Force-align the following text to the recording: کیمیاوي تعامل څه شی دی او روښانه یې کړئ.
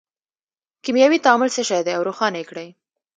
کیمیاوي 0.83 1.19
تعامل 1.25 1.49
څه 1.55 1.61
شی 1.69 1.81
دی 1.85 1.93
او 1.97 2.05
روښانه 2.07 2.37
یې 2.39 2.45
کړئ. 2.49 2.67